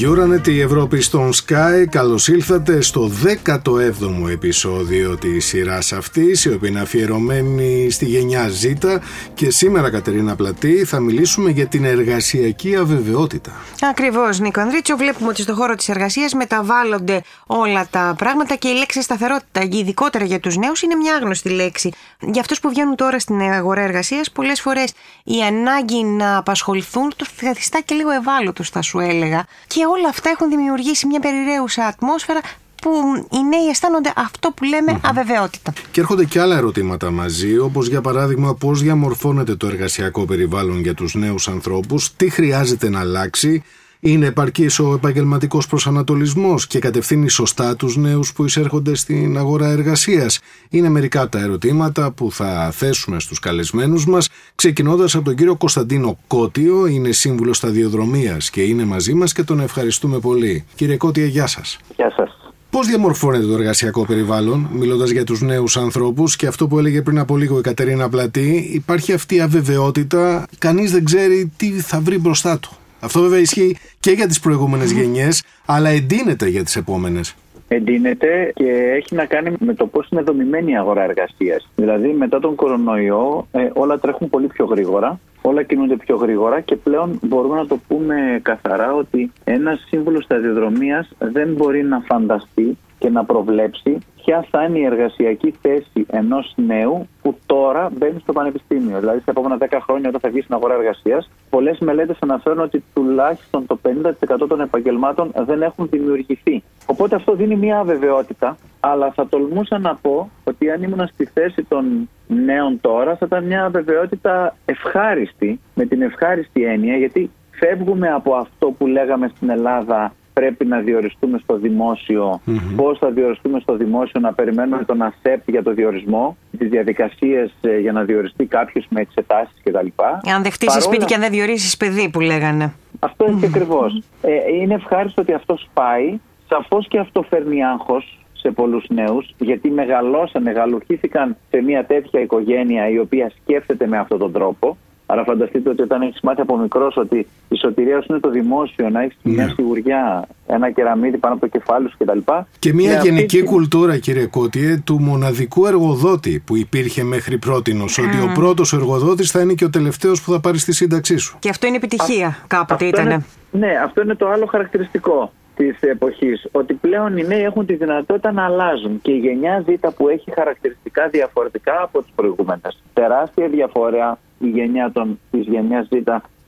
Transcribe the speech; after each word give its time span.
Euronet 0.00 0.48
η 0.48 0.60
Ευρώπη 0.60 1.00
στον 1.00 1.30
Sky, 1.32 1.84
καλώς 1.90 2.28
ήλθατε 2.28 2.80
στο 2.80 3.10
17ο 3.44 4.28
επεισόδιο 4.30 5.16
της 5.16 5.46
σειράς 5.46 5.92
αυτής, 5.92 6.44
η 6.44 6.52
οποία 6.52 6.68
είναι 6.68 6.80
αφιερωμένη 6.80 7.90
στη 7.90 8.04
γενιά 8.04 8.48
Z 8.62 8.98
και 9.34 9.50
σήμερα 9.50 9.90
Κατερίνα 9.90 10.36
Πλατή 10.36 10.84
θα 10.84 11.00
μιλήσουμε 11.00 11.50
για 11.50 11.66
την 11.66 11.84
εργασιακή 11.84 12.76
αβεβαιότητα. 12.76 13.52
Ακριβώς 13.80 14.38
Νίκο 14.38 14.60
Ανδρίτσο, 14.60 14.96
βλέπουμε 14.96 15.28
ότι 15.28 15.42
στον 15.42 15.54
χώρο 15.54 15.74
της 15.74 15.88
εργασίας 15.88 16.32
μεταβάλλονται 16.34 17.22
όλα 17.46 17.86
τα 17.90 18.14
πράγματα 18.18 18.54
και 18.54 18.68
η 18.68 18.74
λέξη 18.74 19.02
σταθερότητα, 19.02 19.62
ειδικότερα 19.70 20.24
για 20.24 20.40
τους 20.40 20.56
νέους, 20.56 20.82
είναι 20.82 20.94
μια 20.94 21.14
άγνωστη 21.14 21.48
λέξη. 21.48 21.92
Για 22.20 22.40
αυτούς 22.40 22.60
που 22.60 22.68
βγαίνουν 22.68 22.96
τώρα 22.96 23.18
στην 23.18 23.40
αγορά 23.40 23.80
εργασίας, 23.80 24.30
πολλές 24.30 24.60
φορές 24.60 24.92
η 25.24 25.42
ανάγκη 25.42 26.04
να 26.04 26.36
απασχοληθούν 26.36 27.12
το 27.16 27.26
καθιστά 27.40 27.80
και 27.80 27.94
λίγο 27.94 28.10
ευάλωτος 28.10 28.70
θα 28.70 28.82
σου 28.82 28.98
έλεγα 28.98 29.46
και 29.66 29.85
όλα 29.86 30.08
αυτά 30.08 30.30
έχουν 30.30 30.48
δημιουργήσει 30.48 31.06
μια 31.06 31.20
περιραίουσα 31.20 31.86
ατμόσφαιρα 31.86 32.40
που 32.82 32.90
οι 33.30 33.48
νέοι 33.48 33.68
αισθάνονται 33.70 34.12
αυτό 34.16 34.50
που 34.50 34.64
λέμε 34.64 35.00
αβεβαιότητα. 35.02 35.72
Και 35.90 36.00
έρχονται 36.00 36.24
και 36.24 36.40
άλλα 36.40 36.56
ερωτήματα 36.56 37.10
μαζί, 37.10 37.58
όπως 37.58 37.88
για 37.88 38.00
παράδειγμα 38.00 38.54
πώς 38.54 38.82
διαμορφώνεται 38.82 39.56
το 39.56 39.66
εργασιακό 39.66 40.24
περιβάλλον 40.24 40.80
για 40.80 40.94
τους 40.94 41.14
νέους 41.14 41.48
ανθρώπους, 41.48 42.16
τι 42.16 42.30
χρειάζεται 42.30 42.88
να 42.88 43.00
αλλάξει, 43.00 43.62
είναι 44.10 44.26
επαρκής 44.26 44.78
ο 44.78 44.92
επαγγελματικός 44.94 45.66
προσανατολισμός 45.66 46.66
και 46.66 46.78
κατευθύνει 46.78 47.28
σωστά 47.28 47.76
τους 47.76 47.96
νέους 47.96 48.32
που 48.32 48.44
εισέρχονται 48.44 48.94
στην 48.94 49.38
αγορά 49.38 49.68
εργασίας. 49.68 50.40
Είναι 50.70 50.88
μερικά 50.88 51.22
από 51.22 51.30
τα 51.30 51.40
ερωτήματα 51.40 52.10
που 52.10 52.32
θα 52.32 52.70
θέσουμε 52.72 53.20
στους 53.20 53.38
καλεσμένους 53.38 54.06
μας, 54.06 54.28
ξεκινώντας 54.54 55.14
από 55.14 55.24
τον 55.24 55.34
κύριο 55.34 55.56
Κωνσταντίνο 55.56 56.18
Κότιο, 56.26 56.86
είναι 56.86 57.12
σύμβουλος 57.12 57.56
σταδιοδρομίας 57.56 58.50
και 58.50 58.62
είναι 58.62 58.84
μαζί 58.84 59.14
μας 59.14 59.32
και 59.32 59.42
τον 59.42 59.60
ευχαριστούμε 59.60 60.18
πολύ. 60.18 60.64
Κύριε 60.74 60.96
Κότια, 60.96 61.26
γεια 61.26 61.46
σας. 61.46 61.78
Γεια 61.96 62.12
σας. 62.16 62.36
Πώς 62.70 62.86
διαμορφώνεται 62.86 63.46
το 63.46 63.52
εργασιακό 63.52 64.06
περιβάλλον, 64.06 64.68
μιλώντας 64.72 65.10
για 65.10 65.24
τους 65.24 65.40
νέους 65.40 65.76
ανθρώπους 65.76 66.36
και 66.36 66.46
αυτό 66.46 66.66
που 66.66 66.78
έλεγε 66.78 67.02
πριν 67.02 67.18
από 67.18 67.36
λίγο 67.36 67.58
η 67.58 67.62
Κατερίνα 67.62 68.08
Πλατή, 68.08 68.70
υπάρχει 68.72 69.12
αυτή 69.12 69.34
η 69.34 69.40
αβεβαιότητα, 69.40 70.46
κανείς 70.58 70.92
δεν 70.92 71.04
ξέρει 71.04 71.52
τι 71.56 71.70
θα 71.70 72.00
βρει 72.00 72.18
μπροστά 72.18 72.58
του. 72.58 72.76
Αυτό 73.06 73.20
βέβαια 73.20 73.38
ισχύει 73.38 73.76
και 74.00 74.10
για 74.10 74.26
τις 74.26 74.40
προηγούμενες 74.40 74.90
γενιές, 74.90 75.42
αλλά 75.64 75.88
εντείνεται 75.88 76.48
για 76.48 76.64
τις 76.64 76.76
επόμενες. 76.76 77.34
Εντείνεται 77.68 78.52
και 78.54 78.70
έχει 78.70 79.14
να 79.14 79.24
κάνει 79.24 79.54
με 79.58 79.74
το 79.74 79.86
πώς 79.86 80.08
είναι 80.10 80.22
δομημένη 80.22 80.72
η 80.72 80.76
αγορά 80.76 81.02
εργασίας. 81.02 81.68
Δηλαδή, 81.76 82.08
μετά 82.08 82.40
τον 82.40 82.54
κορονοϊό, 82.54 83.46
ε, 83.52 83.70
όλα 83.74 83.98
τρέχουν 83.98 84.30
πολύ 84.30 84.46
πιο 84.46 84.64
γρήγορα, 84.64 85.20
όλα 85.42 85.62
κινούνται 85.62 85.96
πιο 85.96 86.16
γρήγορα 86.16 86.60
και 86.60 86.76
πλέον 86.76 87.18
μπορούμε 87.22 87.56
να 87.56 87.66
το 87.66 87.78
πούμε 87.88 88.40
καθαρά 88.42 88.94
ότι 88.94 89.32
ένας 89.44 89.84
σύμβουλος 89.88 90.24
σταδιοδρομίας 90.24 91.10
δεν 91.18 91.52
μπορεί 91.52 91.82
να 91.82 92.00
φανταστεί 92.00 92.76
και 92.98 93.10
να 93.10 93.24
προβλέψει 93.24 93.98
ποια 94.16 94.46
θα 94.50 94.64
είναι 94.64 94.78
η 94.78 94.84
εργασιακή 94.84 95.54
θέση 95.62 96.06
ενός 96.06 96.52
νέου 96.56 97.08
που 97.22 97.38
τώρα 97.46 97.90
μπαίνει 97.96 98.20
στο 98.20 98.32
πανεπιστήμιο. 98.32 98.98
Δηλαδή, 99.00 99.20
στα 99.20 99.30
επόμενα 99.30 99.56
10 99.58 99.80
χρόνια, 99.80 100.08
όταν 100.08 100.20
θα 100.20 100.28
βγει 100.28 100.40
στην 100.40 100.54
αγορά 100.54 100.74
εργασίας, 100.74 101.30
πολλές 101.50 101.78
μελέτες 101.78 102.16
αναφέρουν 102.20 102.60
ότι 102.60 102.84
τουλάχιστον 102.94 103.66
το 103.66 103.78
50% 103.82 104.46
των 104.48 104.60
επαγγελμάτων 104.60 105.32
δεν 105.46 105.62
έχουν 105.62 105.88
δημιουργηθεί. 105.90 106.62
Οπότε 106.86 107.14
αυτό 107.14 107.34
δίνει 107.34 107.56
μια 107.56 107.78
αβεβαιότητα, 107.78 108.56
αλλά 108.80 109.12
θα 109.12 109.28
τολμούσα 109.28 109.78
να 109.78 109.94
πω 109.94 110.30
ότι 110.44 110.70
αν 110.70 110.82
ήμουν 110.82 111.08
στη 111.12 111.24
θέση 111.24 111.62
των 111.62 112.08
νέων 112.26 112.80
τώρα, 112.80 113.16
θα 113.16 113.26
ήταν 113.26 113.44
μια 113.44 113.64
αβεβαιότητα 113.64 114.56
ευχάριστη, 114.64 115.60
με 115.74 115.84
την 115.84 116.02
ευχάριστη 116.02 116.64
έννοια, 116.64 116.96
γιατί 116.96 117.30
φεύγουμε 117.50 118.08
από 118.08 118.34
αυτό 118.34 118.66
που 118.66 118.86
λέγαμε 118.86 119.30
στην 119.36 119.50
Ελλάδα 119.50 120.12
πρέπει 120.40 120.64
να 120.64 120.78
διοριστούμε 120.78 121.38
στο 121.42 121.56
δημόσιο, 121.56 122.40
mm-hmm. 122.46 122.72
πώς 122.76 122.98
θα 122.98 123.10
διοριστούμε 123.10 123.60
στο 123.60 123.76
δημόσιο, 123.76 124.20
να 124.20 124.32
περιμένουμε 124.32 124.84
τον 124.84 125.02
ΑΣΕΠ 125.02 125.50
για 125.50 125.62
το 125.62 125.72
διορισμό, 125.72 126.36
τις 126.58 126.68
διαδικασίες 126.68 127.52
ε, 127.60 127.78
για 127.78 127.92
να 127.92 128.02
διοριστεί 128.02 128.44
κάποιος 128.44 128.86
με 128.88 129.00
εξετάσεις 129.00 129.54
κτλ. 129.62 129.86
Αν 130.34 130.42
δεν 130.42 130.52
χτίσει 130.52 130.80
σπίτι 130.80 131.04
και 131.04 131.14
αν 131.14 131.20
δεν 131.20 131.30
διορίσεις 131.30 131.76
παιδί, 131.76 132.10
που 132.10 132.20
λέγανε. 132.20 132.72
Αυτό 132.98 133.26
είναι 133.28 133.40
και 133.40 133.46
ακριβώς. 133.46 134.02
Ε, 134.22 134.30
είναι 134.60 134.74
ευχάριστο 134.74 135.22
ότι 135.22 135.32
αυτό 135.32 135.58
πάει. 135.74 136.18
Σαφώς 136.48 136.88
και 136.88 136.98
αυτό 136.98 137.22
φέρνει 137.22 137.64
άγχος 137.64 138.18
σε 138.32 138.50
πολλούς 138.50 138.84
νέους, 138.88 139.34
γιατί 139.38 139.70
μεγαλώσαν, 139.70 140.42
μεγαλουχήθηκαν 140.42 141.36
σε 141.50 141.62
μια 141.62 141.84
τέτοια 141.84 142.20
οικογένεια 142.20 142.88
η 142.88 142.98
οποία 142.98 143.32
σκέφτεται 143.42 143.86
με 143.86 143.98
αυτόν 143.98 144.18
τον 144.18 144.32
τρόπο. 144.32 144.76
Άρα 145.08 145.24
φανταστείτε 145.24 145.68
ότι 145.68 145.82
όταν 145.82 146.02
έχεις 146.02 146.20
μάθει 146.22 146.40
από 146.40 146.56
μικρός 146.56 146.96
ότι 146.96 147.26
η 147.48 147.56
σωτηρία 147.56 148.00
σου 148.00 148.06
είναι 148.10 148.20
το 148.20 148.30
δημόσιο, 148.30 148.88
να 148.90 149.02
έχεις 149.02 149.16
ναι. 149.22 149.32
μια 149.32 149.48
σιγουριά, 149.48 150.28
ένα 150.46 150.70
κεραμίδι 150.70 151.16
πάνω 151.16 151.34
από 151.34 151.48
το 151.48 151.58
κεφάλι 151.58 151.88
σου 151.88 151.96
κτλ. 151.98 152.18
Και 152.58 152.72
μια 152.72 153.00
γενική 153.02 153.42
κουλτούρα, 153.42 153.98
κύριε 153.98 154.26
Κότιε, 154.26 154.80
του 154.84 155.00
μοναδικού 155.00 155.66
εργοδότη 155.66 156.42
που 156.46 156.56
υπήρχε 156.56 157.02
μέχρι 157.02 157.38
πρώτη. 157.38 157.80
Mm. 157.80 158.04
Ότι 158.04 158.30
ο 158.30 158.32
πρώτος 158.34 158.72
εργοδότης 158.72 159.30
θα 159.30 159.40
είναι 159.40 159.52
και 159.52 159.64
ο 159.64 159.70
τελευταίος 159.70 160.22
που 160.22 160.32
θα 160.32 160.40
πάρει 160.40 160.58
στη 160.58 160.72
σύνταξή 160.72 161.16
σου. 161.16 161.36
Και 161.38 161.48
αυτό 161.48 161.66
είναι 161.66 161.76
επιτυχία, 161.76 162.26
Α, 162.26 162.34
κάποτε 162.46 162.84
ήταν. 162.84 163.24
ναι, 163.50 163.68
αυτό 163.84 164.02
είναι 164.02 164.14
το 164.14 164.28
άλλο 164.28 164.46
χαρακτηριστικό 164.46 165.32
της 165.56 165.80
εποχής. 165.80 166.48
Ότι 166.52 166.74
πλέον 166.74 167.16
οι 167.16 167.26
νέοι 167.26 167.42
έχουν 167.42 167.66
τη 167.66 167.74
δυνατότητα 167.74 168.32
να 168.32 168.44
αλλάζουν. 168.44 169.00
Και 169.02 169.12
η 169.12 169.18
γενιά 169.18 169.64
Ζ 169.66 169.88
που 169.96 170.08
έχει 170.08 170.32
χαρακτηριστικά 170.34 171.08
διαφορετικά 171.08 171.82
από 171.82 172.02
τι 172.02 172.08
προηγούμενες. 172.14 172.82
Τεράστια 172.92 173.48
διαφορά 173.48 174.18
η 174.38 174.48
γενιά 174.48 174.90
των, 174.92 175.18
της 175.30 175.46
γενιάς 175.46 175.88
Ζ 175.90 175.96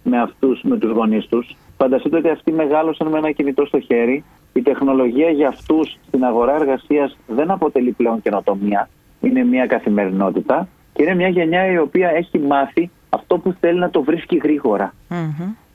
με 0.02 0.20
αυτούς, 0.20 0.62
με 0.62 0.78
τους 0.78 0.90
γονείς 0.90 1.26
τους. 1.26 1.56
Φανταστείτε 1.76 2.16
ότι 2.16 2.28
αυτοί 2.28 2.52
μεγάλωσαν 2.52 3.08
με 3.08 3.18
ένα 3.18 3.30
κινητό 3.30 3.66
στο 3.66 3.80
χέρι. 3.80 4.24
Η 4.52 4.62
τεχνολογία 4.62 5.30
για 5.30 5.48
αυτούς 5.48 5.98
στην 6.06 6.24
αγορά 6.24 6.54
εργασίας 6.54 7.16
δεν 7.26 7.50
αποτελεί 7.50 7.90
πλέον 7.92 8.22
καινοτομία. 8.22 8.88
Είναι 9.20 9.44
μια 9.44 9.66
καθημερινότητα 9.66 10.68
και 10.92 11.02
είναι 11.02 11.14
μια 11.14 11.28
γενιά 11.28 11.66
η 11.72 11.78
οποία 11.78 12.08
έχει 12.08 12.38
μάθει 12.38 12.90
αυτό 13.08 13.38
που 13.38 13.54
θέλει 13.60 13.78
να 13.78 13.90
το 13.90 14.02
βρίσκει 14.02 14.40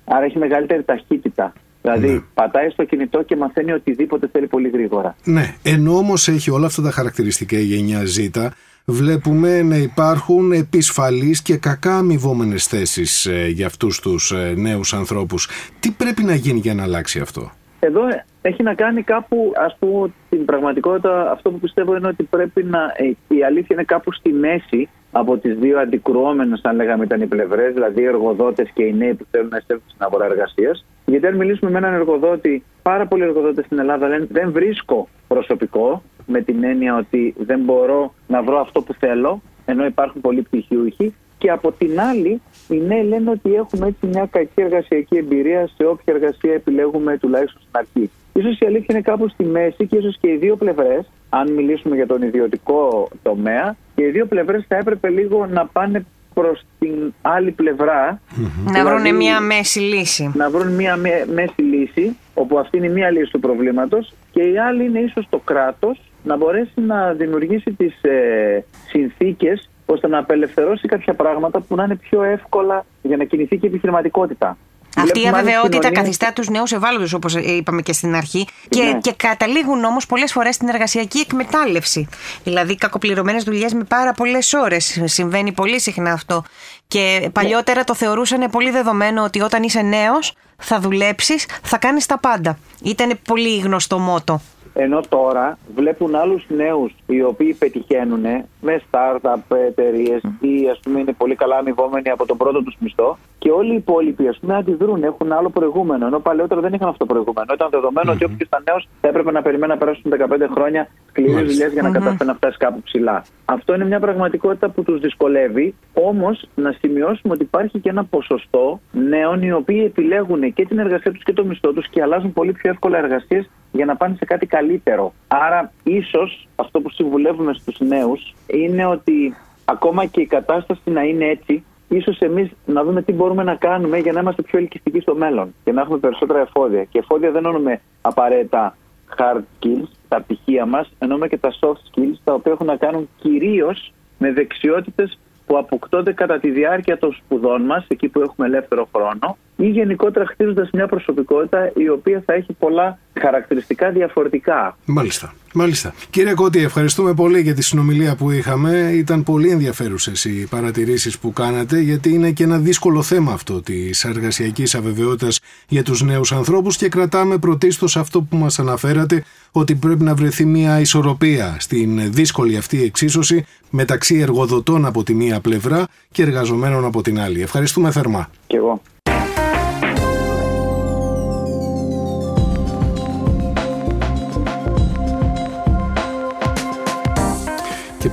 Άρα 0.05 0.25
έχει 0.25 0.37
μεγαλύτερη 0.37 0.83
ταχύτητα. 0.83 1.53
Δηλαδή, 1.83 2.07
ναι. 2.07 2.19
πατάει 2.33 2.69
στο 2.69 2.83
κινητό 2.83 3.23
και 3.23 3.35
μαθαίνει 3.35 3.71
οτιδήποτε 3.71 4.29
θέλει 4.31 4.47
πολύ 4.47 4.69
γρήγορα. 4.69 5.15
Ναι, 5.23 5.55
ενώ 5.63 5.97
όμως 5.97 6.27
έχει 6.27 6.51
όλα 6.51 6.65
αυτά 6.65 6.81
τα 6.81 6.91
χαρακτηριστικά 6.91 7.57
η 7.57 7.63
γενιά 7.63 8.01
Z, 8.17 8.47
βλέπουμε 8.85 9.61
να 9.61 9.75
υπάρχουν 9.75 10.51
επισφαλείς 10.51 11.41
και 11.41 11.57
κακά 11.57 11.97
αμοιβόμενες 11.97 12.65
θέσεις 12.67 13.25
ε, 13.25 13.47
για 13.47 13.65
αυτούς 13.65 13.99
τους 13.99 14.31
ε, 14.31 14.53
νέους 14.57 14.93
ανθρώπους. 14.93 15.49
Τι 15.79 15.91
πρέπει 15.91 16.23
να 16.23 16.35
γίνει 16.35 16.59
για 16.59 16.73
να 16.73 16.83
αλλάξει 16.83 17.19
αυτό; 17.19 17.51
Εδώ 17.79 18.01
έχει 18.41 18.63
να 18.63 18.73
κάνει 18.73 19.01
κάπου, 19.03 19.51
ας 19.65 19.75
πούμε, 19.79 20.11
την 20.29 20.45
πραγματικότητα, 20.45 21.31
αυτό 21.31 21.51
που 21.51 21.59
πιστεύω 21.59 21.95
είναι 21.95 22.07
ότι 22.07 22.23
πρέπει 22.23 22.63
να, 22.63 22.79
ε, 22.95 23.35
η 23.35 23.43
αλήθεια 23.43 23.75
είναι 23.75 23.83
κάπου 23.83 24.13
στη 24.13 24.29
μέση 24.33 24.89
από 25.11 25.37
τις 25.37 25.57
δύο 25.57 25.79
αντικρουόμενες, 25.79 26.61
αν 26.63 26.75
λέγαμε 26.75 27.03
ήταν 27.03 27.21
οι 27.21 27.27
πλευρές, 27.27 27.73
δηλαδή 27.73 28.01
οι 28.01 28.05
εργοδότες 28.05 28.69
και 28.73 28.83
οι 28.83 28.93
νέοι 28.93 29.13
που 29.13 29.25
θέλουν 29.31 29.47
να 29.49 29.57
εισέλθουν 29.57 29.89
στην 29.89 30.05
αγορά 30.05 30.25
εργασίας. 30.25 30.85
Γιατί 31.13 31.27
αν 31.27 31.35
μιλήσουμε 31.35 31.71
με 31.71 31.77
έναν 31.77 31.93
εργοδότη, 31.93 32.63
πάρα 32.81 33.05
πολλοί 33.05 33.23
εργοδότες 33.23 33.65
στην 33.65 33.79
Ελλάδα 33.79 34.07
λένε 34.07 34.27
δεν 34.31 34.51
βρίσκω 34.51 35.07
προσωπικό, 35.27 36.01
με 36.25 36.41
την 36.41 36.63
έννοια 36.63 36.95
ότι 36.95 37.33
δεν 37.37 37.59
μπορώ 37.59 38.13
να 38.27 38.43
βρω 38.43 38.59
αυτό 38.59 38.81
που 38.81 38.93
θέλω, 38.93 39.41
ενώ 39.65 39.85
υπάρχουν 39.85 40.21
πολλοί 40.21 40.41
πτυχιούχοι. 40.41 41.13
Και 41.37 41.49
από 41.49 41.71
την 41.71 41.99
άλλη, 41.99 42.41
οι 42.69 42.77
νέοι 42.77 43.03
λένε 43.03 43.29
ότι 43.29 43.55
έχουμε 43.55 43.87
έτσι 43.87 44.05
μια 44.05 44.27
κακή 44.31 44.61
εργασιακή 44.61 45.17
εμπειρία 45.17 45.67
σε 45.67 45.85
όποια 45.85 46.13
εργασία 46.13 46.53
επιλέγουμε 46.53 47.17
τουλάχιστον 47.17 47.61
στην 47.61 47.79
αρχή. 47.79 48.11
Ίσως 48.33 48.59
η 48.59 48.65
αλήθεια 48.65 48.87
είναι 48.89 49.01
κάπου 49.01 49.27
στη 49.27 49.43
μέση 49.43 49.87
και 49.87 49.97
ίσως 49.97 50.17
και 50.21 50.29
οι 50.29 50.35
δύο 50.35 50.55
πλευρές, 50.55 51.11
αν 51.29 51.51
μιλήσουμε 51.51 51.95
για 51.95 52.07
τον 52.07 52.21
ιδιωτικό 52.21 53.07
τομέα, 53.21 53.75
και 53.95 54.03
οι 54.03 54.09
δύο 54.09 54.25
πλευρές 54.25 54.65
θα 54.67 54.75
έπρεπε 54.75 55.09
λίγο 55.09 55.45
να 55.45 55.65
πάνε 55.65 56.05
προς 56.33 56.65
την 56.79 57.13
άλλη 57.21 57.51
πλευρά. 57.51 58.21
Να 58.65 58.71
δηλαδή, 58.71 58.89
βρουν 58.89 59.15
μια 59.15 59.39
μέση 59.39 59.79
λύση. 59.79 60.31
Να 60.33 60.49
βρουν 60.49 60.67
μια 60.67 60.97
μέση 61.33 61.61
λύση, 61.61 62.17
όπου 62.33 62.59
αυτή 62.59 62.77
είναι 62.77 62.89
μία 62.89 63.11
λύση 63.11 63.31
του 63.31 63.39
προβλήματος, 63.39 64.13
και 64.31 64.41
η 64.41 64.57
άλλη 64.57 64.85
είναι 64.85 64.99
ίσως 64.99 65.27
το 65.29 65.37
κράτος 65.37 66.01
να 66.23 66.37
μπορέσει 66.37 66.81
να 66.81 67.13
δημιουργήσει 67.13 67.71
τις 67.71 68.03
ε, 68.03 68.65
συνθήκες 68.87 69.69
ώστε 69.85 70.07
να 70.07 70.17
απελευθερώσει 70.17 70.87
κάποια 70.87 71.13
πράγματα 71.13 71.59
που 71.59 71.75
να 71.75 71.83
είναι 71.83 71.95
πιο 71.95 72.23
εύκολα 72.23 72.85
για 73.01 73.17
να 73.17 73.23
κινηθεί 73.23 73.57
και 73.57 73.65
η 73.65 73.69
επιχειρηματικότητα. 73.69 74.57
Αυτή 74.95 75.21
η 75.21 75.27
αβεβαιότητα 75.27 75.91
καθιστά 75.91 76.33
τους 76.33 76.49
νέους 76.49 76.71
ευάλωτους, 76.71 77.13
όπως 77.13 77.35
είπαμε 77.35 77.81
και 77.81 77.93
στην 77.93 78.15
αρχή, 78.15 78.47
και, 78.69 78.83
ναι. 78.83 78.99
και 78.99 79.13
καταλήγουν 79.17 79.83
όμως 79.83 80.05
πολλές 80.05 80.31
φορές 80.31 80.55
στην 80.55 80.69
εργασιακή 80.69 81.19
εκμετάλλευση. 81.19 82.07
Δηλαδή, 82.43 82.75
κακοπληρωμένες 82.75 83.43
δουλειές 83.43 83.73
με 83.73 83.83
πάρα 83.83 84.13
πολλές 84.13 84.53
ώρες. 84.53 85.01
Συμβαίνει 85.03 85.51
πολύ 85.51 85.79
συχνά 85.79 86.11
αυτό. 86.11 86.43
Και 86.87 87.29
παλιότερα 87.33 87.83
το 87.83 87.95
θεωρούσαν 87.95 88.49
πολύ 88.51 88.71
δεδομένο 88.71 89.23
ότι 89.23 89.41
όταν 89.41 89.63
είσαι 89.63 89.81
νέος 89.81 90.33
θα 90.57 90.79
δουλέψεις, 90.79 91.45
θα 91.63 91.77
κάνεις 91.77 92.05
τα 92.05 92.19
πάντα. 92.19 92.57
Ήταν 92.83 93.19
πολύ 93.27 93.59
γνωστό 93.59 93.99
μότο. 93.99 94.41
Ενώ 94.73 95.01
τώρα 95.09 95.57
βλέπουν 95.75 96.15
άλλους 96.15 96.45
νέους 96.47 96.95
οι 97.05 97.23
οποίοι 97.23 97.53
πετυχαίνουν 97.53 98.25
με 98.61 98.81
startup 98.91 99.55
εταιρείες 99.67 100.21
ή 100.39 100.69
ας 100.71 100.79
πούμε 100.79 100.99
είναι 100.99 101.13
πολύ 101.13 101.35
καλά 101.35 101.57
αμοιβόμενοι 101.57 102.09
από 102.09 102.25
τον 102.25 102.37
πρώτο 102.37 102.63
τους 102.63 102.75
μισθό 102.79 103.17
και 103.43 103.51
όλοι 103.51 103.71
οι 103.71 103.75
υπόλοιποι 103.75 104.27
ας 104.27 104.37
πούμε 104.39 104.55
αντιδρούν, 104.55 105.03
έχουν 105.03 105.31
άλλο 105.31 105.49
προηγούμενο. 105.49 106.05
Ενώ 106.05 106.19
παλαιότερα 106.19 106.61
δεν 106.61 106.73
είχαν 106.73 106.87
αυτό 106.87 107.05
το 107.05 107.13
προηγούμενο. 107.13 107.53
Ήταν 107.53 107.69
δεδομένο 107.71 108.11
ότι 108.11 108.23
όποιος 108.23 108.39
ήταν 108.39 108.63
νέος 108.69 108.87
θα 109.01 109.07
έπρεπε 109.07 109.31
να 109.31 109.41
περιμένει 109.41 109.71
να 109.71 109.77
περάσουν 109.77 110.11
15 110.11 110.47
χρόνια 110.53 110.87
σκληρέ 111.09 111.41
δουλειέ 111.41 111.67
για 111.67 111.81
να 111.81 111.91
καταφέρει 111.91 112.29
να 112.29 112.33
φτάσει 112.33 112.57
κάπου 112.57 112.81
ψηλά. 112.81 113.25
Αυτό 113.45 113.73
είναι 113.73 113.85
μια 113.85 113.99
πραγματικότητα 113.99 114.69
που 114.69 114.83
τους 114.83 114.99
δυσκολεύει. 114.99 115.75
Όμως 115.93 116.47
να 116.55 116.71
σημειώσουμε 116.71 117.33
ότι 117.33 117.43
υπάρχει 117.43 117.79
και 117.79 117.89
ένα 117.89 118.03
ποσοστό 118.03 118.79
νέων 118.91 119.41
οι 119.41 119.51
οποίοι 119.51 119.83
επιλέγουν 119.85 120.53
και 120.53 120.65
την 120.65 120.79
εργασία 120.79 121.11
τους 121.11 121.23
και 121.23 121.33
το 121.33 121.45
μισθό 121.45 121.73
τους 121.73 121.87
και 121.89 122.01
αλλάζουν 122.01 122.33
πολύ 122.33 122.51
πιο 122.51 122.69
εύκολα 122.69 122.97
εργασίες 122.97 123.49
για 123.73 123.85
να 123.85 123.95
πάνε 123.95 124.15
σε 124.15 124.25
κάτι 124.25 124.45
καλύτερο. 124.45 125.13
Άρα, 125.27 125.71
ίσως 125.83 126.47
αυτό 126.55 126.81
που 126.81 126.89
συμβουλεύουμε 126.89 127.53
στους 127.53 127.79
νέους 127.79 128.35
είναι 128.47 128.85
ότι 128.85 129.35
ακόμα 129.65 130.05
και 130.05 130.21
η 130.21 130.25
κατάσταση 130.25 130.89
να 130.89 131.03
είναι 131.03 131.25
έτσι, 131.25 131.63
ίσως 131.87 132.19
εμείς 132.19 132.51
να 132.65 132.83
δούμε 132.83 133.01
τι 133.01 133.11
μπορούμε 133.11 133.43
να 133.43 133.55
κάνουμε 133.55 133.97
για 133.97 134.11
να 134.11 134.19
είμαστε 134.19 134.41
πιο 134.41 134.59
ελκυστικοί 134.59 134.99
στο 134.99 135.15
μέλλον 135.15 135.53
και 135.63 135.71
να 135.71 135.81
έχουμε 135.81 135.97
περισσότερα 135.97 136.39
εφόδια. 136.39 136.83
Και 136.83 136.99
εφόδια 136.99 137.31
δεν 137.31 137.45
εννοούμε 137.45 137.81
απαραίτητα 138.01 138.77
hard 139.17 139.41
skills, 139.59 139.87
τα 140.07 140.21
πτυχία 140.21 140.65
μας, 140.65 140.89
εννοούμε 140.99 141.27
και 141.27 141.37
τα 141.37 141.53
soft 141.59 141.99
skills, 141.99 142.17
τα 142.23 142.33
οποία 142.33 142.51
έχουν 142.51 142.65
να 142.65 142.75
κάνουν 142.75 143.09
κυρίως 143.21 143.93
με 144.17 144.31
δεξιότητες 144.31 145.19
που 145.45 145.57
αποκτώνται 145.57 146.13
κατά 146.13 146.39
τη 146.39 146.49
διάρκεια 146.49 146.97
των 146.97 147.13
σπουδών 147.13 147.61
μας, 147.61 147.85
εκεί 147.87 148.07
που 148.07 148.21
έχουμε 148.21 148.47
ελεύθερο 148.47 148.87
χρόνο, 148.95 149.37
ή 149.63 149.69
γενικότερα 149.69 150.25
χτίζοντας 150.25 150.69
μια 150.73 150.87
προσωπικότητα 150.87 151.71
η 151.75 151.89
οποία 151.89 152.23
θα 152.25 152.33
έχει 152.33 152.53
πολλά 152.53 152.97
χαρακτηριστικά 153.19 153.89
διαφορετικά. 153.89 154.77
Μάλιστα. 154.85 155.33
Μάλιστα. 155.53 155.93
Κύριε 156.09 156.33
Κώτη, 156.33 156.63
ευχαριστούμε 156.63 157.13
πολύ 157.13 157.41
για 157.41 157.53
τη 157.53 157.63
συνομιλία 157.63 158.15
που 158.15 158.31
είχαμε. 158.31 158.91
Ήταν 158.93 159.23
πολύ 159.23 159.49
ενδιαφέρουσες 159.49 160.25
οι 160.25 160.47
παρατηρήσεις 160.49 161.19
που 161.19 161.33
κάνατε, 161.33 161.79
γιατί 161.79 162.13
είναι 162.13 162.31
και 162.31 162.43
ένα 162.43 162.57
δύσκολο 162.57 163.01
θέμα 163.01 163.31
αυτό 163.31 163.61
της 163.61 164.03
εργασιακής 164.03 164.75
αβεβαιότητας 164.75 165.39
για 165.67 165.83
τους 165.83 166.03
νέους 166.03 166.31
ανθρώπους 166.31 166.77
και 166.77 166.89
κρατάμε 166.89 167.37
πρωτίστως 167.37 167.97
αυτό 167.97 168.21
που 168.21 168.37
μας 168.37 168.59
αναφέρατε, 168.59 169.23
ότι 169.51 169.75
πρέπει 169.75 170.03
να 170.03 170.15
βρεθεί 170.15 170.45
μια 170.45 170.79
ισορροπία 170.79 171.55
στην 171.59 172.11
δύσκολη 172.13 172.57
αυτή 172.57 172.83
εξίσωση 172.83 173.45
μεταξύ 173.69 174.17
εργοδοτών 174.19 174.85
από 174.85 175.03
τη 175.03 175.13
μία 175.13 175.39
πλευρά 175.39 175.87
και 176.11 176.21
εργαζομένων 176.21 176.85
από 176.85 177.01
την 177.01 177.19
άλλη. 177.19 177.41
Ευχαριστούμε 177.41 177.91
θερμά. 177.91 178.29
Και 178.47 178.57
εγώ. 178.57 178.81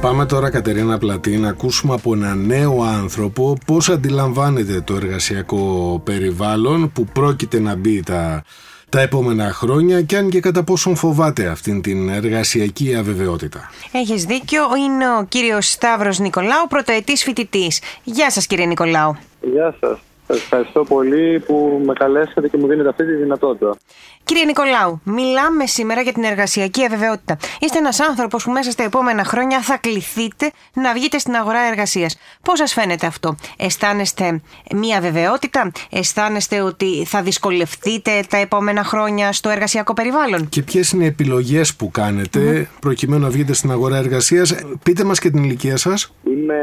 Πάμε 0.01 0.27
τώρα 0.27 0.51
Κατερίνα 0.51 0.99
Πλατή 0.99 1.37
να 1.37 1.49
ακούσουμε 1.49 1.95
από 1.95 2.13
ένα 2.15 2.35
νέο 2.35 2.83
άνθρωπο 2.83 3.57
πώς 3.67 3.89
αντιλαμβάνεται 3.89 4.81
το 4.81 4.95
εργασιακό 4.95 6.01
περιβάλλον 6.05 6.93
που 6.93 7.05
πρόκειται 7.05 7.61
να 7.61 7.77
μπει 7.77 8.03
τα, 8.03 8.45
τα 8.89 9.01
επόμενα 9.01 9.53
χρόνια 9.53 10.03
και 10.03 10.17
αν 10.17 10.31
και 10.31 10.41
κατά 10.41 10.65
πόσον 10.65 10.97
φοβάται 10.97 11.47
αυτήν 11.47 11.83
την 11.83 12.09
εργασιακή 12.09 12.95
αβεβαιότητα. 12.95 13.71
Έχεις 13.93 14.25
δίκιο, 14.25 14.63
είναι 14.87 15.05
ο 15.21 15.25
κύριος 15.29 15.71
Σταύρος 15.71 16.19
Νικολάου, 16.19 16.67
πρωτοετής 16.69 17.23
φοιτητής. 17.23 17.83
Γεια 18.05 18.31
σας 18.31 18.47
κύριε 18.47 18.67
Νικολάου. 18.67 19.17
Γεια 19.41 19.77
σας. 19.81 19.99
ευχαριστώ 20.27 20.85
πολύ 20.85 21.41
που 21.41 21.83
με 21.85 21.93
καλέσατε 21.93 22.49
και 22.49 22.57
μου 22.57 22.67
δίνετε 22.67 22.89
αυτή 22.89 23.07
τη 23.07 23.13
δυνατότητα. 23.13 23.77
Κύριε 24.31 24.45
Νικολάου, 24.45 25.01
μιλάμε 25.05 25.67
σήμερα 25.67 26.01
για 26.01 26.13
την 26.13 26.25
εργασιακή 26.25 26.85
αβεβαιότητα. 26.85 27.37
Είστε 27.61 27.79
ένας 27.79 28.01
άνθρωπος 28.01 28.45
που 28.45 28.51
μέσα 28.51 28.71
στα 28.71 28.83
επόμενα 28.83 29.25
χρόνια 29.25 29.61
θα 29.61 29.77
κληθείτε 29.79 30.51
να 30.75 30.93
βγείτε 30.93 31.19
στην 31.19 31.35
αγορά 31.35 31.59
εργασίας. 31.71 32.19
Πώς 32.43 32.59
σας 32.59 32.73
φαίνεται 32.73 33.07
αυτό, 33.07 33.37
Αισθάνεστε 33.59 34.41
μία 34.75 35.01
βεβαιότητα, 35.01 35.73
Αισθάνεστε 35.91 36.61
ότι 36.61 37.05
θα 37.05 37.23
δυσκολευτείτε 37.23 38.25
τα 38.29 38.37
επόμενα 38.37 38.85
χρόνια 38.85 39.33
στο 39.33 39.49
εργασιακό 39.49 39.95
περιβάλλον; 39.95 40.49
Και 40.49 40.63
ποιες 40.63 40.91
είναι 40.91 41.05
οι 41.05 41.07
επιλογές 41.07 41.75
που 41.75 41.91
κάνετε 41.91 42.69
προκειμένου 42.81 43.23
να 43.23 43.31
βγείτε 43.31 43.53
στην 43.53 43.71
αγορά 43.71 43.97
εργασίας, 43.97 44.55
Πείτε 44.83 45.05
μας 45.05 45.19
και 45.19 45.31
την 45.31 45.45
ηλικία 45.45 45.77
σας. 45.77 46.13
Είμαι 46.25 46.55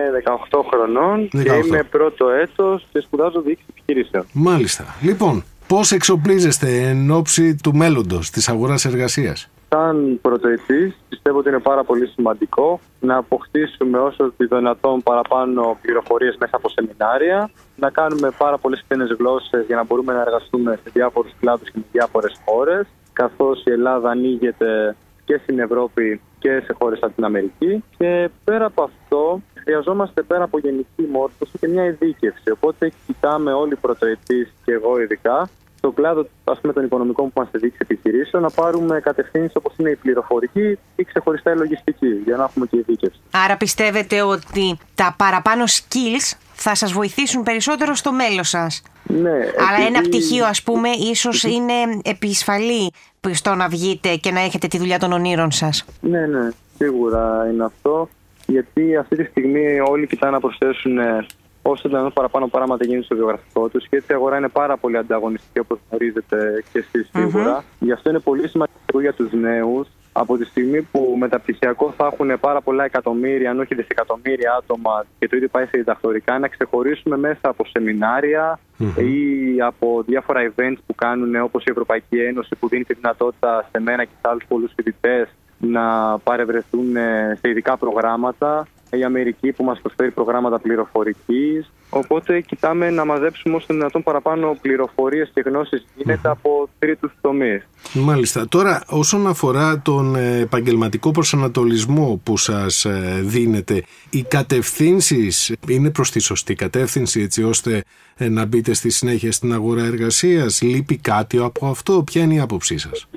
18 0.52 0.64
χρονών 0.69 1.30
18. 1.34 1.44
και 1.44 1.68
είμαι 1.68 1.84
πρώτο 1.84 2.30
έτος 2.30 2.88
και 2.92 3.00
σπουδάζω 3.00 3.42
διοίκηση 3.42 3.68
επιχειρήσεων. 3.69 4.25
Μάλιστα. 4.31 4.96
Λοιπόν, 5.02 5.44
Πώς 5.68 5.92
εξοπλίζεστε 5.92 6.68
εν 6.81 7.12
ώψη 7.12 7.56
του 7.64 7.75
μέλλοντος 7.75 8.30
της 8.30 8.50
αγοράς 8.50 8.86
εργασίας, 8.86 9.50
Σαν 9.69 10.19
πρωτοετής, 10.22 10.98
πιστεύω 11.10 11.38
ότι 11.38 11.50
είναι 11.50 11.60
πάρα 11.60 11.84
πολύ 11.84 12.08
σημαντικό 12.08 12.80
να 13.00 13.18
αποκτήσουμε 13.18 13.98
όσο 13.98 14.34
το 14.38 14.56
δυνατόν 14.56 15.04
παραπάνω 15.04 15.78
πληροφορίες 15.81 16.36
μέσα 16.40 16.56
από 16.56 16.69
σεμινάρια, 16.69 17.50
να 17.75 17.90
κάνουμε 17.90 18.31
πάρα 18.38 18.58
πολλές 18.58 18.84
ξένες 18.88 19.16
γλώσσες 19.19 19.66
για 19.66 19.75
να 19.75 19.84
μπορούμε 19.84 20.14
να 20.14 20.22
εργαστούμε 20.22 20.80
σε 20.84 20.90
διάφορους 20.94 21.31
κλάδους 21.40 21.69
και 21.69 21.78
με 21.78 21.84
διάφορες 21.92 22.42
χώρες, 22.46 22.88
καθώς 23.14 23.64
η 23.66 23.72
Ελλάδα 23.72 24.10
ανοίγεται 24.10 24.96
και 25.25 25.40
στην 25.44 25.60
Ευρώπη 25.60 26.22
και 26.40 26.62
σε 26.66 26.75
χώρες 26.80 27.00
από 27.02 27.14
την 27.16 27.24
Αμερική. 27.24 27.84
Και 27.98 28.30
πέρα 28.44 28.66
από 28.66 28.84
αυτό, 28.84 29.42
χρειαζόμαστε 29.68 30.22
πέρα 30.22 30.44
από 30.44 30.60
γενική 30.60 31.04
μόρφωση 31.12 31.58
και 31.60 31.68
μια 31.68 31.86
ειδίκευση. 31.86 32.50
Οπότε 32.52 32.92
κοιτάμε 33.08 33.54
όλοι 33.54 33.74
οι 33.74 33.75
πρωτοετής 33.75 34.54
και 34.66 34.72
εγώ 34.72 35.02
ειδικά 35.02 35.50
στο 35.78 35.92
κλάδο 35.92 36.28
ας 36.44 36.60
πούμε, 36.60 36.74
των 36.74 36.84
οικονομικών 36.84 37.25
που 37.25 37.34
είμαστε 37.36 37.58
δείξει 37.58 37.78
επιχειρήσεων 37.81 38.44
να 38.44 38.50
πάρουμε 38.50 39.00
κατευθύνσεις 39.00 39.56
όπως 39.56 39.74
είναι 39.78 39.90
η 39.90 39.96
πληροφορική 39.96 40.78
ή 40.96 41.04
ξεχωριστά 41.04 41.52
η 41.52 41.56
λογιστική 41.56 42.22
για 42.25 42.36
να 42.38 42.44
έχουμε 42.44 42.66
και 42.66 42.78
ειδίκευση. 42.78 43.19
Άρα 43.31 43.58
πιστεύετε 43.58 44.22
ότι 44.22 44.78
τα 44.96 45.16
παραπάνω 45.18 45.64
skills 45.66 46.38
θα 46.54 46.75
σας 46.75 46.92
βοηθήσουν 46.92 47.44
περισσότερο 47.44 47.96
στο 47.96 48.12
μέλλον 48.12 48.44
σας; 48.44 48.81
Ναι, 49.04 49.38
Αλλά 49.69 49.86
ένα 49.88 50.02
πτυχίο 50.02 50.46
ας 50.46 50.64
πούμε 50.64 50.90
ίσως 50.90 51.44
είναι 51.44 51.74
επισφαλή 52.04 52.92
στο 53.31 53.56
να 53.56 53.68
βγείτε 53.68 54.16
και 54.16 54.31
να 54.31 54.40
έχετε 54.40 54.68
τη 54.68 54.78
δουλειά 54.78 55.00
των 55.00 55.12
ονείρων 55.12 55.52
σας. 55.52 55.86
Ναι, 56.02 56.25
ναι, 56.25 56.50
σίγουρα 56.78 57.50
είναι 57.52 57.64
αυτό 57.64 58.10
γιατί 58.48 58.96
αυτή 58.96 59.16
τη 59.16 59.24
στιγμή 59.24 59.80
όλοι 59.80 60.08
κοιτάνε 60.08 60.32
να 60.32 60.40
προσθέσουν 60.40 60.98
ε, 60.98 61.26
όσο 61.62 61.90
δυνατόν 61.90 62.14
παραπάνω 62.14 62.48
πράγματα 62.48 62.86
γίνουν 62.86 63.04
στο 63.04 63.16
βιογραφικό 63.16 63.68
τους. 63.70 63.88
Και 63.88 63.96
έτσι 63.96 64.12
η 64.12 64.16
αγορά 64.16 64.38
είναι 64.38 64.48
πάρα 64.48 64.78
πολύ 64.78 64.98
ανταγωνιστική, 64.98 65.60
όπως 65.60 65.80
γνωρίζετε 65.90 66.64
και 66.72 66.80
εσείς 66.80 67.10
σίγουρα. 67.14 67.60
Mm-hmm. 67.62 67.76
Γι' 67.80 67.92
αυτό 67.92 68.10
είναι 68.10 68.20
πολύ 68.20 68.48
σημαντικό 68.48 69.00
για 69.02 69.14
τους 69.14 69.32
νέους 69.32 69.88
από 70.12 70.38
τη 70.38 70.46
στιγμή 70.46 70.82
που 70.82 71.16
μεταπτυχιακό 71.20 71.94
θα 71.98 72.10
έχουν 72.12 72.40
πάρα 72.40 72.62
πολλά 72.62 72.84
εκατομμύρια, 72.84 73.50
αν 73.50 73.60
όχι 73.60 73.76
δισεκατομμύρια 73.76 74.54
άτομα 74.60 75.06
και 75.19 75.28
το 75.28 75.36
ίδιο 75.36 75.48
πάει 75.48 75.64
σε 75.64 75.71
διδακτορικά, 75.74 76.40
να 76.40 76.48
ξεχωρίσουμε 76.48 77.18
μέσα 77.18 77.50
από 77.50 77.66
σεμινάρια 77.66 78.60
mm-hmm. 78.80 79.04
ή 79.04 79.62
από 79.62 80.04
διάφορα 80.06 80.52
events 80.52 80.78
που 80.86 80.95
κάνουν 80.95 81.36
όπως 81.36 81.64
η 81.64 81.71
Ευρωπαϊκή 81.71 82.19
Ένωση 82.19 82.56
που 82.60 82.68
δίνει 82.68 82.83
τη 82.83 82.94
δυνατότητα 82.94 83.69
σε 83.71 83.80
μένα 83.80 84.04
και 84.04 84.12
σε 84.21 84.30
άλλους 84.30 84.45
πολλούς 84.48 84.71
φοιτητές 84.76 85.28
να 85.57 86.18
παρευρεθούν 86.18 86.95
σε 87.42 87.49
ειδικά 87.49 87.78
προγράμματα 87.78 88.68
η 88.90 89.04
Αμερική 89.04 89.52
που 89.52 89.64
μας 89.64 89.81
προσφέρει 89.81 90.11
προγράμματα 90.11 90.59
πληροφορικής. 90.59 91.71
Οπότε 91.90 92.42
κοιτάμε 92.42 92.90
να 92.90 93.06
μαζέψουμε 93.06 93.56
όσο 93.56 93.66
δυνατόν 93.69 94.04
παραπάνω 94.04 94.57
πληροφορίες 94.61 95.31
και 95.33 95.42
γνώσεις 95.45 95.85
γίνεται 95.95 96.30
από 96.30 96.69
τρίτους 96.80 97.11
τομείς. 97.21 97.68
Μάλιστα. 97.94 98.47
Τώρα 98.47 98.83
όσον 98.87 99.28
αφορά 99.28 99.80
τον 99.80 100.16
ε, 100.16 100.40
επαγγελματικό 100.40 101.11
προσανατολισμό 101.11 102.21
που 102.23 102.37
σας 102.37 102.85
ε, 102.85 103.21
δίνεται, 103.23 103.83
οι 104.09 104.23
κατευθύνσεις 104.23 105.56
είναι 105.68 105.90
προς 105.90 106.11
τη 106.11 106.19
σωστή 106.19 106.56
κατεύθυνση 106.56 107.21
έτσι 107.21 107.44
ώστε 107.44 107.83
ε, 108.18 108.30
να 108.30 108.45
μπείτε 108.45 108.73
στη 108.73 108.90
συνέχεια 108.90 109.31
στην 109.31 109.54
αγορά 109.54 109.83
εργασίας; 109.83 110.61
Λείπει 110.61 110.97
κάτι 110.97 111.37
από 111.37 111.68
αυτό; 111.68 112.04
Ποια 112.04 112.21
είναι 112.21 112.33
η 112.33 112.40
άποψή 112.40 112.78
σας; 112.78 113.07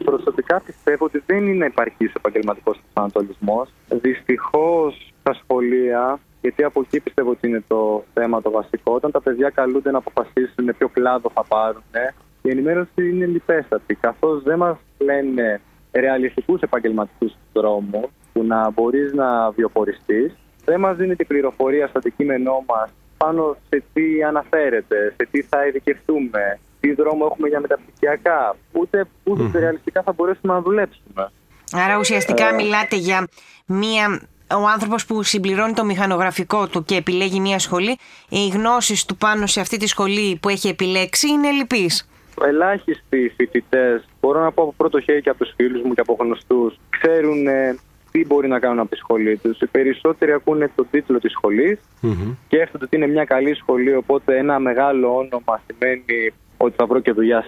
Προσωπικά 0.50 0.72
πιστεύω 0.72 1.04
ότι 1.04 1.22
δεν 1.26 1.46
είναι 1.46 1.66
επαρκής 1.66 2.12
επαγγελματικός 2.14 2.80
προσανατολισμός. 2.82 3.68
Δυστυχώς 3.88 5.12
στα 5.20 5.34
σχολεία, 5.34 6.18
γιατί 6.40 6.64
από 6.64 6.80
εκεί 6.80 7.00
πιστεύω 7.00 7.30
ότι 7.30 7.48
είναι 7.48 7.62
το 7.68 8.04
θέμα 8.14 8.42
το 8.42 8.50
βασικό, 8.50 8.92
όταν 8.92 9.10
τα 9.10 9.20
παιδιά 9.20 9.50
καλούνται 9.50 9.90
να 9.90 9.98
αποφασίσουν 9.98 10.74
ποιο 10.78 10.88
κλάδο 10.88 11.30
θα 11.34 11.44
πάρουν, 11.44 11.82
η 12.42 12.50
ενημέρωση 12.50 13.08
είναι 13.08 13.26
λιπέστατη, 13.26 13.94
καθώς 13.94 14.42
δεν 14.42 14.58
μας 14.58 14.76
λένε 14.98 15.60
ρεαλιστικούς 15.92 16.60
επαγγελματικούς 16.60 17.32
δρόμους 17.52 18.08
που 18.32 18.44
να 18.44 18.70
μπορείς 18.70 19.12
να 19.12 19.50
βιοποριστείς, 19.50 20.36
δεν 20.64 20.80
μας 20.80 20.96
δίνει 20.96 21.16
την 21.16 21.26
πληροφορία 21.26 21.86
στο 21.86 21.98
αντικείμενό 21.98 22.64
μας 22.68 22.90
πάνω 23.16 23.56
σε 23.68 23.82
τι 23.92 24.22
αναφέρεται, 24.22 25.14
σε 25.16 25.28
τι 25.30 25.42
θα 25.42 25.66
ειδικευτούμε, 25.66 26.58
τι 26.80 26.94
δρόμο 26.94 27.28
έχουμε 27.30 27.48
για 27.48 27.60
μεταπτυχιακά, 27.60 28.56
ούτε, 28.72 29.06
ούτε 29.24 29.58
ρεαλιστικά 29.58 30.02
θα 30.02 30.12
μπορέσουμε 30.12 30.52
να 30.52 30.60
δουλέψουμε. 30.60 31.30
Άρα 31.72 31.98
ουσιαστικά 31.98 32.48
ε... 32.48 32.52
μιλάτε 32.52 32.96
για 32.96 33.28
μία 33.66 34.20
ο 34.54 34.68
άνθρωπος 34.68 35.06
που 35.06 35.22
συμπληρώνει 35.22 35.72
το 35.72 35.84
μηχανογραφικό 35.84 36.68
του 36.68 36.84
και 36.84 36.96
επιλέγει 36.96 37.40
μια 37.40 37.58
σχολή, 37.58 37.98
οι 38.28 38.48
γνώσεις 38.48 39.04
του 39.04 39.16
πάνω 39.16 39.46
σε 39.46 39.60
αυτή 39.60 39.76
τη 39.76 39.86
σχολή 39.86 40.38
που 40.42 40.48
έχει 40.48 40.68
επιλέξει 40.68 41.28
είναι 41.28 41.48
ελλειπεί. 41.48 41.90
ελάχιστοι 42.44 43.32
φοιτητές, 43.36 44.08
μπορώ 44.20 44.40
να 44.40 44.52
πω 44.52 44.62
από 44.62 44.74
πρώτο 44.76 45.00
χέρι 45.00 45.22
και 45.22 45.28
από 45.30 45.44
τους 45.44 45.52
φίλους 45.56 45.82
μου 45.82 45.94
και 45.94 46.00
από 46.00 46.16
γνωστούς, 46.20 46.76
ξέρουν 46.90 47.46
ε, 47.46 47.78
τι 48.10 48.26
μπορεί 48.26 48.48
να 48.48 48.58
κάνουν 48.58 48.78
από 48.78 48.90
τη 48.90 48.96
σχολή 48.96 49.36
τους. 49.36 49.60
Οι 49.60 49.66
περισσότεροι 49.66 50.32
ακούνε 50.32 50.70
τον 50.74 50.86
τίτλο 50.90 51.18
της 51.18 51.32
σχολής 51.32 51.78
mm-hmm. 52.02 52.36
και 52.48 52.68
ότι 52.74 52.96
είναι 52.96 53.06
μια 53.06 53.24
καλή 53.24 53.54
σχολή, 53.54 53.96
οπότε 53.96 54.38
ένα 54.38 54.58
μεγάλο 54.58 55.16
όνομα 55.16 55.62
σημαίνει 55.66 56.32
ότι 56.62 56.74
θα 56.76 56.86
βρω 56.86 57.00
και 57.00 57.12
δουλειά 57.12 57.46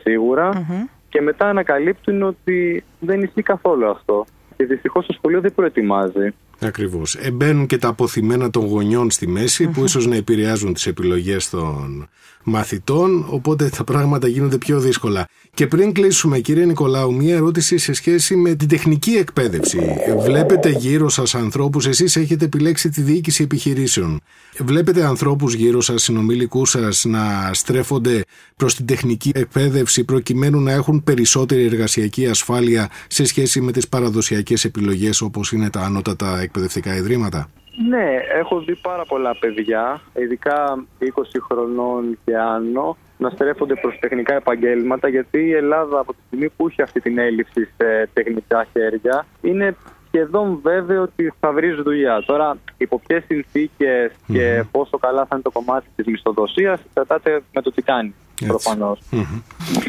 Και 1.08 1.20
μετά 1.20 1.48
ανακαλύπτουν 1.48 2.22
ότι 2.22 2.84
δεν 2.98 3.22
ισχύει 3.22 3.42
καθόλου 3.42 3.90
αυτό. 3.90 4.24
Και 4.56 4.64
δυστυχώς 4.64 5.06
το 5.06 5.12
σχολείο 5.12 5.40
δεν 5.40 5.54
προετοιμάζει. 5.54 6.34
Ακριβώς. 6.62 7.14
Εμπαίνουν 7.14 7.66
και 7.66 7.78
τα 7.78 7.88
αποθυμένα 7.88 8.50
των 8.50 8.66
γονιών 8.66 9.10
στη 9.10 9.26
μέση, 9.26 9.66
που 9.66 9.84
ίσως 9.84 10.06
να 10.06 10.16
επηρεάζουν 10.16 10.72
τις 10.72 10.86
επιλογές 10.86 11.50
των 11.50 12.08
μαθητών, 12.44 13.26
οπότε 13.28 13.68
τα 13.68 13.84
πράγματα 13.84 14.28
γίνονται 14.28 14.58
πιο 14.58 14.80
δύσκολα. 14.80 15.28
Και 15.54 15.66
πριν 15.66 15.92
κλείσουμε, 15.92 16.38
κύριε 16.38 16.64
Νικολάου, 16.64 17.14
μία 17.14 17.34
ερώτηση 17.34 17.78
σε 17.78 17.92
σχέση 17.92 18.36
με 18.36 18.54
την 18.54 18.68
τεχνική 18.68 19.10
εκπαίδευση. 19.10 19.80
Βλέπετε 20.18 20.70
γύρω 20.70 21.08
σας 21.08 21.34
ανθρώπους, 21.34 21.86
εσείς 21.86 22.16
έχετε 22.16 22.44
επιλέξει 22.44 22.88
τη 22.88 23.02
διοίκηση 23.02 23.42
επιχειρήσεων. 23.42 24.20
Βλέπετε 24.58 25.04
ανθρώπους 25.04 25.54
γύρω 25.54 25.80
σας, 25.80 26.02
συνομιλικού 26.02 26.66
σας, 26.66 27.04
να 27.04 27.50
στρέφονται 27.52 28.24
προς 28.56 28.74
την 28.74 28.86
τεχνική 28.86 29.30
εκπαίδευση 29.34 30.04
προκειμένου 30.04 30.60
να 30.60 30.72
έχουν 30.72 31.02
περισσότερη 31.04 31.64
εργασιακή 31.64 32.26
ασφάλεια 32.26 32.90
σε 33.08 33.24
σχέση 33.24 33.60
με 33.60 33.72
τις 33.72 33.88
παραδοσιακές 33.88 34.64
επιλογές 34.64 35.20
όπως 35.20 35.52
είναι 35.52 35.70
τα 35.70 35.80
ανώτατα 35.80 36.40
εκπαιδευτικά 36.52 36.94
ιδρύματα; 36.94 37.48
Ναι, 37.88 38.06
έχω 38.40 38.60
δει 38.60 38.74
πάρα 38.76 39.04
πολλά 39.04 39.36
παιδιά, 39.38 40.00
ειδικά 40.14 40.84
20 40.98 41.04
χρονών 41.48 42.18
και 42.24 42.36
άνω, 42.36 42.96
να 43.18 43.30
στρέφονται 43.30 43.74
προς 43.74 43.98
τεχνικά 44.00 44.34
επαγγέλματα, 44.34 45.08
γιατί 45.08 45.38
η 45.38 45.52
Ελλάδα 45.52 45.98
από 45.98 46.12
τη 46.12 46.18
στιγμή 46.26 46.48
που 46.48 46.66
έχει 46.68 46.82
αυτή 46.82 47.00
την 47.00 47.18
έλλειψη 47.18 47.64
σε 47.64 48.08
τεχνικά 48.12 48.66
χέρια, 48.72 49.26
είναι 49.42 49.76
σχεδόν 50.06 50.58
βέβαιο 50.62 51.02
ότι 51.02 51.32
θα 51.40 51.52
βρει 51.52 51.82
δουλειά. 51.82 52.22
Τώρα, 52.26 52.56
υπό 52.76 53.00
ποιες 53.06 53.24
συνθήκες 53.26 54.12
και 54.32 54.64
πόσο 54.70 54.98
καλά 54.98 55.20
θα 55.20 55.28
είναι 55.32 55.42
το 55.42 55.50
κομμάτι 55.50 55.86
της 55.96 56.06
μισθοδοσίας, 56.06 56.80
εξαρτάται 56.86 57.42
με 57.52 57.62
το 57.62 57.72
τι 57.72 57.82
κάνει, 57.82 58.14
προφανώς. 58.46 59.00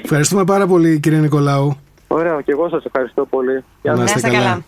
Ευχαριστούμε 0.03 0.43
πάρα 0.43 0.67
πολύ, 0.67 0.99
κύριε 0.99 1.19
Νικολάου. 1.19 1.77
Ωραία, 2.15 2.41
και 2.41 2.51
εγώ 2.51 2.69
σας 2.69 2.85
ευχαριστώ 2.85 3.25
πολύ. 3.25 3.63
Να 3.81 4.03
είστε 4.03 4.29
καλά. 4.29 4.63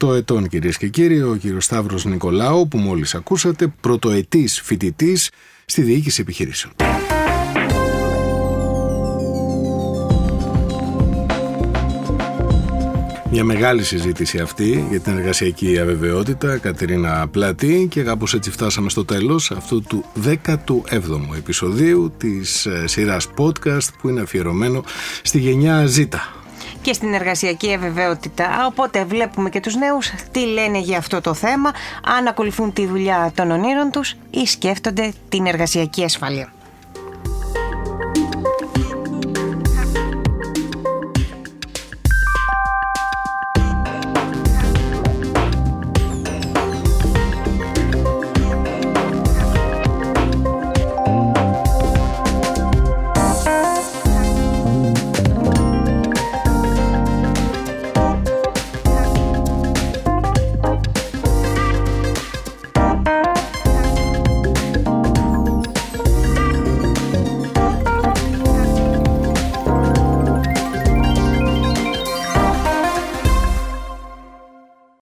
18 0.00 0.14
ετών 0.14 0.48
κυρίες 0.48 0.76
και 0.76 0.88
κύριοι, 0.88 1.22
ο 1.22 1.36
κύριος 1.40 1.64
Σταύρος 1.64 2.04
Νικολάου, 2.04 2.68
που 2.68 2.78
μόλις 2.78 3.14
ακούσατε, 3.14 3.72
πρωτοετής 3.80 4.60
φοιτητής 4.60 5.30
στη 5.64 5.82
διοίκηση 5.82 6.20
επιχειρήσεων. 6.20 6.72
Μια 13.30 13.44
μεγάλη 13.44 13.82
συζήτηση 13.82 14.38
αυτή 14.38 14.86
για 14.90 15.00
την 15.00 15.18
εργασιακή 15.18 15.78
αβεβαιότητα, 15.78 16.58
Κατερίνα 16.58 17.28
Πλατή 17.28 17.88
και 17.90 18.02
κάπως 18.02 18.34
έτσι 18.34 18.50
φτάσαμε 18.50 18.90
στο 18.90 19.04
τέλος 19.04 19.50
αυτού 19.50 19.82
του 19.82 20.04
17ου 20.24 21.36
επεισοδίου 21.36 22.12
της 22.18 22.66
ε, 22.66 22.86
σειράς 22.86 23.28
podcast 23.36 23.88
που 24.00 24.08
είναι 24.08 24.20
αφιερωμένο 24.20 24.84
στη 25.22 25.38
γενιά 25.38 25.84
Z 25.96 26.04
και 26.86 26.92
στην 26.92 27.14
εργασιακή 27.14 27.74
αβεβαιότητα. 27.74 28.66
Οπότε 28.66 29.04
βλέπουμε 29.04 29.50
και 29.50 29.60
τους 29.60 29.76
νέους 29.76 30.12
τι 30.30 30.46
λένε 30.46 30.78
για 30.78 30.98
αυτό 30.98 31.20
το 31.20 31.34
θέμα, 31.34 31.72
αν 32.04 32.26
ακολουθούν 32.26 32.72
τη 32.72 32.86
δουλειά 32.86 33.32
των 33.34 33.50
ονείρων 33.50 33.90
τους 33.90 34.14
ή 34.30 34.46
σκέφτονται 34.46 35.12
την 35.28 35.46
εργασιακή 35.46 36.04
ασφάλεια. 36.04 36.55